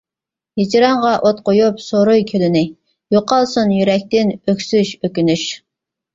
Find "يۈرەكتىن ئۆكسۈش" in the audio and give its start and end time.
3.77-4.97